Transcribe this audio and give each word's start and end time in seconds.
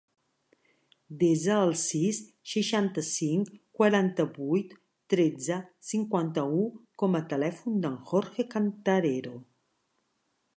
Desa 1.23 1.57
el 1.65 1.73
sis, 1.81 2.21
seixanta-cinc, 2.53 3.51
quaranta-vuit, 3.81 4.73
tretze, 5.15 5.59
cinquanta-u 5.91 6.65
com 7.03 7.19
a 7.21 7.23
telèfon 7.35 7.77
del 7.85 7.99
Jorge 8.15 8.47
Cantarero. 8.57 9.37